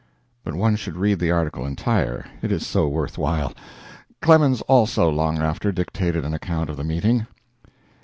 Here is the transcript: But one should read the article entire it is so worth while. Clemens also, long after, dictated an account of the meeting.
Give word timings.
But 0.43 0.55
one 0.55 0.77
should 0.77 0.95
read 0.97 1.19
the 1.19 1.29
article 1.29 1.63
entire 1.63 2.25
it 2.41 2.51
is 2.51 2.65
so 2.65 2.87
worth 2.87 3.19
while. 3.19 3.53
Clemens 4.19 4.61
also, 4.61 5.07
long 5.11 5.37
after, 5.37 5.71
dictated 5.71 6.25
an 6.25 6.33
account 6.33 6.71
of 6.71 6.77
the 6.77 6.83
meeting. 6.83 7.27